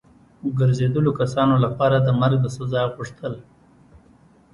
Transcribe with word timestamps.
ګرځېدلو 0.59 1.11
کسانو 1.19 1.55
لپاره 1.65 1.97
د 1.99 2.07
مرګ 2.21 2.37
د 2.41 2.47
سزا 2.57 2.83
غوښتل. 2.93 3.33